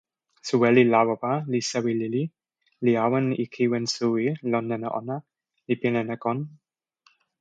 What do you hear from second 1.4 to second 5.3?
li sewi lili, li awen e kiwen suwi lon nena ona,